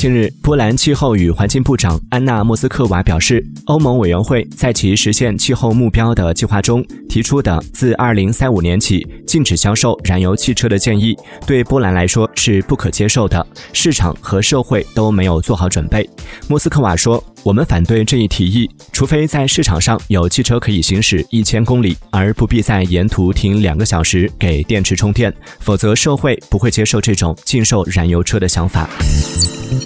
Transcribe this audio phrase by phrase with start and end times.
[0.00, 11.14] 近日，波兰气候与环境部长安娜·莫斯科娃表示，欧盟委员会在其实现气候目标的计划中提出的自2035年起禁止销售燃油汽车的建议，
[11.46, 16.08] 对波兰来说是不可接受的，市场和社会都没有做好准备。
[16.48, 28.88] 莫斯科娃说：“我们反对这一提议，除非在市场上有汽车可以行驶一千公里，而不必在沿途停两个小时给电池充电，否则社会不会接受这种禁售燃油车的想法。”